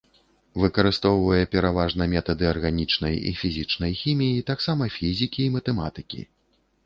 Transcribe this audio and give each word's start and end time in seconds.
Выкарыстоўвае 0.61 1.41
пераважна 1.55 2.07
метады 2.13 2.47
арганічнай 2.53 3.15
і 3.31 3.35
фізічнай 3.41 3.93
хіміі, 4.01 4.41
таксама 4.49 4.83
фізікі 4.97 5.41
і 5.45 5.53
матэматыкі. 5.57 6.21